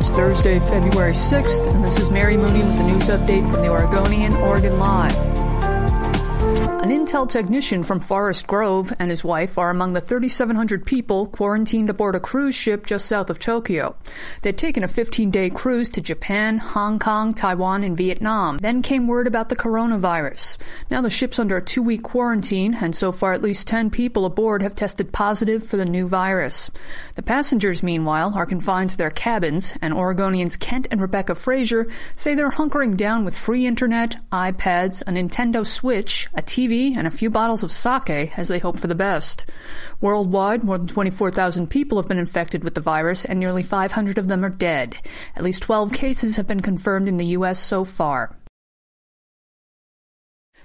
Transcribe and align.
It's 0.00 0.08
Thursday, 0.08 0.58
February 0.60 1.12
6th, 1.12 1.74
and 1.74 1.84
this 1.84 1.98
is 1.98 2.08
Mary 2.08 2.38
Mooney 2.38 2.64
with 2.64 2.80
a 2.80 2.84
news 2.84 3.10
update 3.10 3.42
from 3.52 3.60
the 3.60 3.68
Oregonian, 3.68 4.32
Oregon 4.36 4.78
Live. 4.78 5.39
An 6.80 6.88
Intel 6.88 7.28
technician 7.28 7.82
from 7.82 8.00
Forest 8.00 8.46
Grove 8.46 8.90
and 8.98 9.10
his 9.10 9.22
wife 9.22 9.58
are 9.58 9.68
among 9.68 9.92
the 9.92 10.00
3,700 10.00 10.86
people 10.86 11.26
quarantined 11.26 11.90
aboard 11.90 12.14
a 12.14 12.20
cruise 12.20 12.54
ship 12.54 12.86
just 12.86 13.04
south 13.04 13.28
of 13.28 13.38
Tokyo. 13.38 13.94
They'd 14.40 14.56
taken 14.56 14.82
a 14.82 14.88
15 14.88 15.30
day 15.30 15.50
cruise 15.50 15.90
to 15.90 16.00
Japan, 16.00 16.56
Hong 16.56 16.98
Kong, 16.98 17.34
Taiwan, 17.34 17.84
and 17.84 17.98
Vietnam. 17.98 18.56
Then 18.56 18.80
came 18.80 19.06
word 19.06 19.26
about 19.26 19.50
the 19.50 19.56
coronavirus. 19.56 20.56
Now 20.90 21.02
the 21.02 21.10
ship's 21.10 21.38
under 21.38 21.58
a 21.58 21.62
two 21.62 21.82
week 21.82 22.02
quarantine, 22.02 22.72
and 22.80 22.96
so 22.96 23.12
far 23.12 23.34
at 23.34 23.42
least 23.42 23.68
10 23.68 23.90
people 23.90 24.24
aboard 24.24 24.62
have 24.62 24.74
tested 24.74 25.12
positive 25.12 25.66
for 25.66 25.76
the 25.76 25.84
new 25.84 26.08
virus. 26.08 26.70
The 27.14 27.22
passengers, 27.22 27.82
meanwhile, 27.82 28.32
are 28.34 28.46
confined 28.46 28.88
to 28.90 28.96
their 28.96 29.10
cabins, 29.10 29.74
and 29.82 29.92
Oregonians 29.92 30.58
Kent 30.58 30.88
and 30.90 31.02
Rebecca 31.02 31.34
Frasure 31.34 31.88
say 32.16 32.34
they're 32.34 32.52
hunkering 32.52 32.96
down 32.96 33.26
with 33.26 33.36
free 33.36 33.66
internet, 33.66 34.16
iPads, 34.32 35.02
a 35.02 35.10
Nintendo 35.10 35.66
Switch, 35.66 36.26
a 36.34 36.40
TV, 36.40 36.69
and 36.70 37.06
a 37.06 37.10
few 37.10 37.30
bottles 37.30 37.62
of 37.62 37.72
sake 37.72 38.38
as 38.38 38.48
they 38.48 38.58
hope 38.58 38.78
for 38.78 38.86
the 38.86 38.94
best. 38.94 39.44
Worldwide, 40.00 40.62
more 40.62 40.78
than 40.78 40.86
24,000 40.86 41.68
people 41.68 41.98
have 41.98 42.08
been 42.08 42.18
infected 42.18 42.62
with 42.62 42.74
the 42.74 42.80
virus, 42.80 43.24
and 43.24 43.40
nearly 43.40 43.62
500 43.62 44.18
of 44.18 44.28
them 44.28 44.44
are 44.44 44.50
dead. 44.50 44.96
At 45.34 45.42
least 45.42 45.62
12 45.62 45.92
cases 45.92 46.36
have 46.36 46.46
been 46.46 46.60
confirmed 46.60 47.08
in 47.08 47.16
the 47.16 47.26
U.S. 47.26 47.58
so 47.58 47.84
far. 47.84 48.36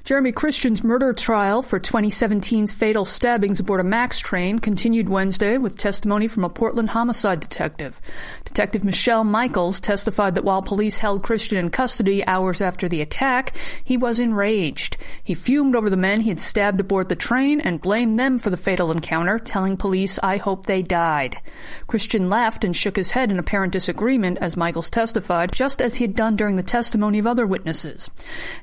Jeremy 0.06 0.34
Christian's 0.34 0.84
murder 0.84 1.14
trial 1.14 1.64
for 1.64 1.80
2017's 1.80 2.74
fatal 2.74 3.06
stabbings 3.06 3.60
aboard 3.60 3.82
a 3.82 3.84
MAX 3.84 4.20
train 4.20 4.60
continued 4.60 5.10
Wednesday 5.10 5.58
with 5.58 5.80
testimony 5.80 6.28
from 6.28 6.44
a 6.44 6.50
Portland 6.50 6.92
homicide 6.92 7.40
detective. 7.40 8.00
Detective 8.44 8.84
Michelle 8.84 9.24
Michaels 9.24 9.80
testified 9.80 10.36
that 10.36 10.44
while 10.44 10.62
police 10.62 11.00
held 11.00 11.24
Christian 11.24 11.58
in 11.58 11.72
custody 11.72 12.24
hours 12.28 12.62
after 12.62 12.88
the 12.88 13.02
attack, 13.02 13.58
he 13.84 13.98
was 13.98 14.20
enraged. 14.20 14.96
He 15.24 15.34
fumed 15.34 15.76
over 15.76 15.90
the 15.90 15.98
men 15.98 16.22
he 16.22 16.30
had 16.30 16.40
stabbed 16.40 16.80
aboard 16.80 17.10
the 17.10 17.16
train 17.16 17.60
and 17.60 17.82
blamed 17.82 18.20
them 18.20 18.38
for 18.38 18.52
the 18.52 18.58
fatal 18.58 18.92
encounter, 18.92 19.40
telling 19.40 19.76
police, 19.76 20.20
I 20.22 20.38
hope 20.38 20.68
they 20.68 20.84
died. 20.84 21.42
Christian 21.88 22.30
laughed 22.30 22.64
and 22.64 22.76
shook 22.76 22.96
his 22.96 23.10
head 23.14 23.32
in 23.32 23.40
apparent 23.40 23.74
disagreement 23.74 24.38
as 24.40 24.56
Michaels 24.56 24.92
testified, 24.92 25.52
just 25.52 25.82
as 25.82 25.96
he 25.96 26.04
had 26.04 26.16
done 26.16 26.36
during 26.36 26.58
the 26.58 26.62
testimony 26.62 27.18
of 27.18 27.26
other 27.26 27.48
witnesses. 27.48 28.12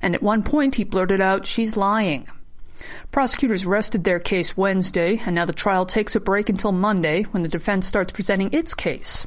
And 0.01 0.15
at 0.15 0.23
one 0.23 0.45
point 0.45 0.77
he 0.77 0.85
blurted 0.85 1.21
out, 1.21 1.32
she's 1.41 1.77
lying. 1.77 2.29
Prosecutors 3.11 3.67
rested 3.67 4.05
their 4.05 4.19
case 4.19 4.57
Wednesday, 4.57 5.21
and 5.25 5.35
now 5.35 5.45
the 5.45 5.53
trial 5.53 5.87
takes 5.87 6.17
a 6.17 6.21
break 6.21 6.49
until 6.49 6.73
Monday 6.73 7.25
when 7.25 7.43
the 7.43 7.49
defense 7.49 7.87
starts 7.87 8.13
presenting 8.13 8.53
its 8.53 8.75
case. 8.75 9.27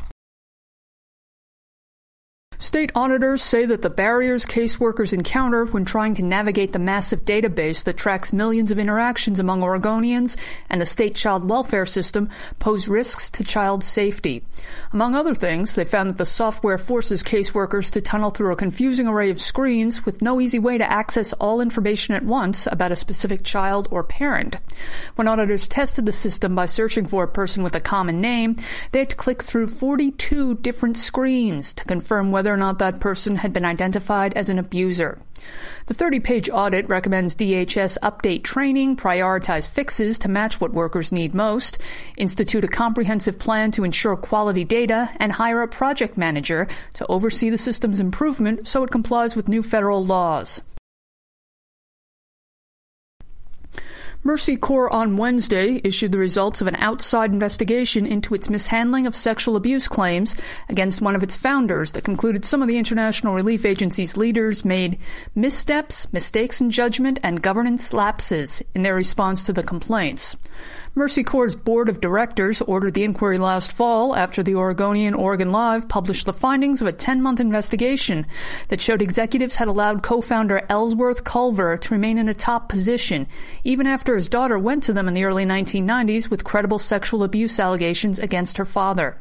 State 2.58 2.92
auditors 2.96 3.42
say 3.42 3.66
that 3.66 3.82
the 3.82 3.90
barriers 3.90 4.46
caseworkers 4.46 5.14
encounter 5.14 5.66
when 5.66 5.84
trying 5.84 6.14
to 6.14 6.24
navigate 6.24 6.72
the 6.72 6.80
massive 6.80 7.26
database 7.26 7.84
that 7.84 7.98
tracks 7.98 8.32
millions 8.32 8.72
of 8.72 8.80
interactions 8.80 9.40
among 9.40 9.62
Oregonians 9.62 10.38
and 10.70 10.82
the 10.82 10.86
state 10.86 11.16
child 11.16 11.48
welfare 11.48 11.86
system 11.86 12.30
pose 12.60 12.88
risks 12.88 13.30
to 13.30 13.44
child 13.44 13.84
safety. 13.84 14.44
Among 14.94 15.16
other 15.16 15.36
things, 15.36 15.76
they 15.76 15.84
found 15.84 16.10
that 16.10 16.18
the 16.18 16.26
software 16.26 16.78
forces 16.78 17.24
caseworkers 17.24 17.92
to 17.92 18.02
tunnel 18.02 18.32
through 18.32 18.54
a 18.54 18.56
confusing 18.56 19.08
array 19.08 19.30
of 19.30 19.42
screens 19.42 20.06
with 20.06 20.22
no 20.22 20.40
easy 20.40 20.60
way 20.60 20.78
to 20.78 20.92
access 20.92 21.34
all 21.34 21.60
information 21.60 22.16
at 22.16 22.24
once 22.24 22.68
about 22.68 22.92
a 22.92 22.96
specific 22.96 23.44
child 23.44 23.88
or 23.92 24.04
parent. 24.04 24.58
When 25.16 25.28
auditors 25.28 25.68
tested 25.68 26.06
the 26.06 26.14
system 26.14 26.56
by 26.56 26.68
searching 26.68 27.06
for 27.06 27.26
a 27.26 27.28
person 27.28 27.64
with 27.64 27.76
a 27.76 27.82
common 27.82 28.22
name, 28.22 28.56
they 28.92 29.00
had 29.00 29.10
to 29.10 29.16
click 29.16 29.44
through 29.44 29.68
42 29.68 30.56
different 30.56 30.98
screens 30.98 31.74
to 31.74 31.84
confirm 31.84 32.32
whether 32.32 32.45
whether 32.46 32.54
or 32.54 32.58
not 32.58 32.78
that 32.78 33.00
person 33.00 33.38
had 33.38 33.52
been 33.52 33.66
identified 33.66 34.32
as 34.36 34.50
an 34.50 34.60
abuser. 34.60 35.18
The 35.88 35.96
30 35.96 36.20
page 36.20 36.48
audit 36.48 36.88
recommends 36.88 37.36
DHS 37.36 37.98
update 38.04 38.44
training, 38.44 38.98
prioritize 38.98 39.68
fixes 39.68 40.20
to 40.20 40.28
match 40.28 40.62
what 40.62 40.72
workers 40.72 41.12
need 41.12 41.34
most, 41.34 41.80
institute 42.18 42.64
a 42.64 42.68
comprehensive 42.68 43.40
plan 43.40 43.72
to 43.72 43.84
ensure 43.84 44.16
quality 44.16 44.64
data, 44.64 45.10
and 45.16 45.32
hire 45.32 45.64
a 45.64 45.68
project 45.68 46.20
manager 46.20 46.68
to 46.94 47.08
oversee 47.08 47.50
the 47.50 47.58
system's 47.58 48.00
improvement 48.00 48.68
so 48.68 48.84
it 48.84 48.92
complies 48.92 49.36
with 49.36 49.48
new 49.48 49.64
federal 49.64 50.06
laws. 50.06 50.62
Mercy 54.26 54.58
Corps 54.58 54.92
on 54.92 55.18
Wednesday 55.18 55.80
issued 55.84 56.12
the 56.12 56.18
results 56.18 56.60
of 56.60 56.66
an 56.66 56.76
outside 56.78 57.32
investigation 57.32 58.08
into 58.08 58.34
its 58.34 58.50
mishandling 58.50 59.06
of 59.06 59.16
sexual 59.16 59.56
abuse 59.56 59.88
claims 59.88 60.36
against 60.68 61.00
one 61.00 61.16
of 61.16 61.22
its 61.22 61.38
founders 61.38 61.92
that 61.92 62.04
concluded 62.04 62.44
some 62.44 62.64
of 62.64 62.68
the 62.68 62.80
International 62.80 63.36
Relief 63.36 63.66
Agency's 63.66 64.18
leaders 64.18 64.66
made 64.66 64.98
missteps, 65.36 66.12
mistakes 66.12 66.60
in 66.60 66.72
judgment, 66.72 67.20
and 67.22 67.44
governance 67.44 67.94
lapses 67.94 68.64
in 68.74 68.82
their 68.82 68.96
response 68.96 69.44
to 69.44 69.54
the 69.54 69.62
complaints. 69.62 70.36
Mercy 70.98 71.26
Corps' 71.26 71.58
board 71.58 71.90
of 71.90 72.00
directors 72.00 72.62
ordered 72.62 72.94
the 72.94 73.04
inquiry 73.04 73.38
last 73.38 73.74
fall 73.74 74.16
after 74.16 74.42
the 74.42 74.56
Oregonian 74.56 75.14
Oregon 75.14 75.52
Live 75.52 75.90
published 75.90 76.26
the 76.26 76.32
findings 76.32 76.82
of 76.82 76.88
a 76.88 76.94
10 76.94 77.22
month 77.22 77.42
investigation 77.42 78.26
that 78.70 78.80
showed 78.80 79.02
executives 79.02 79.58
had 79.58 79.68
allowed 79.68 80.04
co 80.04 80.22
founder 80.22 80.62
Ellsworth 80.70 81.26
Culver 81.26 81.76
to 81.76 81.94
remain 81.94 82.18
in 82.18 82.30
a 82.30 82.34
top 82.34 82.70
position, 82.70 83.28
even 83.66 83.86
after 83.86 84.16
his 84.16 84.30
daughter 84.30 84.58
went 84.58 84.84
to 84.84 84.94
them 84.94 85.10
in 85.10 85.14
the 85.14 85.26
early 85.26 85.46
1990s 85.46 86.30
with 86.30 86.46
credible 86.46 86.80
sexual 86.80 87.24
abuse 87.24 87.60
allegations 87.60 88.18
against 88.18 88.56
her 88.56 88.64
father. 88.64 89.18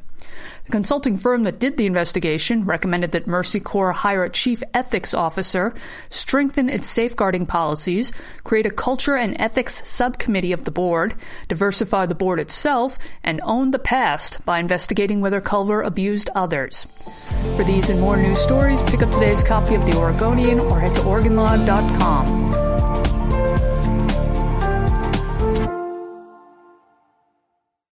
The 0.65 0.73
consulting 0.73 1.19
firm 1.19 1.43
that 1.43 1.59
did 1.59 1.77
the 1.77 1.85
investigation 1.85 2.65
recommended 2.65 3.13
that 3.13 3.27
Mercy 3.27 3.61
Corps 3.61 3.93
hire 3.93 4.25
a 4.25 4.31
chief 4.31 4.63
ethics 4.73 5.13
officer, 5.13 5.75
strengthen 6.09 6.71
its 6.71 6.89
safeguarding 6.89 7.45
policies, 7.45 8.13
create 8.45 8.65
a 8.65 8.71
culture 8.71 9.17
and 9.17 9.37
ethics 9.39 9.87
subcommittee 9.89 10.53
of 10.53 10.65
the 10.65 10.71
board, 10.71 11.15
diversify 11.49 12.07
the 12.07 12.15
board 12.15 12.41
itself, 12.41 12.99
and 13.23 13.43
own 13.45 13.73
the 13.73 13.79
past 13.79 14.43
by 14.47 14.59
investigating 14.59 15.21
whether 15.21 15.41
Culver 15.41 15.83
abused 15.83 16.31
others. 16.35 16.87
For 17.57 17.65
these 17.65 17.91
and 17.91 18.01
more 18.01 18.17
news 18.17 18.41
stories, 18.41 18.83
pick 18.83 19.03
up 19.03 19.13
today's 19.13 19.43
copy 19.43 19.75
of 19.75 19.85
The 19.85 19.97
Oregonian 19.97 20.61
or 20.61 20.81
head 20.81 20.95
to 20.95 21.03
OregonLive.com. 21.03 22.44